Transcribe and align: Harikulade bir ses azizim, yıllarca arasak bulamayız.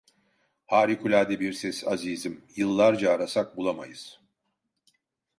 Harikulade 0.67 1.39
bir 1.39 1.53
ses 1.53 1.87
azizim, 1.87 2.45
yıllarca 2.55 3.11
arasak 3.11 3.57
bulamayız. 3.57 4.19